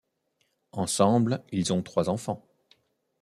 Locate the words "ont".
1.73-1.83